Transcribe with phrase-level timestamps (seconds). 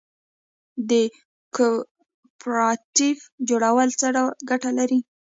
[0.89, 0.91] د
[1.55, 3.19] کوپراتیف
[3.49, 4.07] جوړول څه
[4.49, 4.99] ګټه لري؟